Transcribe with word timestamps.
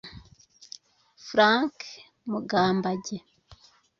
Frank 1.27 1.75
Mugambage 2.31 3.17